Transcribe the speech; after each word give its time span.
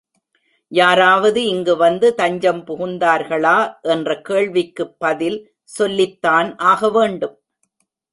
யாராவது 0.71 1.45
இங்கு 1.45 1.77
வந்து 1.77 2.15
தஞ்சம் 2.15 2.61
புகுந்தார்களா 2.67 3.57
என்ற 3.81 4.21
கேள்விக்குப் 4.21 4.95
பதில் 4.97 5.37
சொல்லித்தான் 5.63 6.57
ஆக 6.57 6.89
வேண்டும். 6.89 7.35